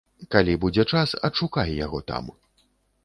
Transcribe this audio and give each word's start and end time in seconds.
Калі 0.35 0.53
будзе 0.63 0.85
час, 0.95 1.13
адшукай 1.29 1.77
яго 1.85 1.99
там. 2.11 2.33